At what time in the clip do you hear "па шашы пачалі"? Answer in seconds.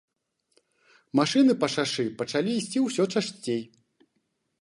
1.63-2.51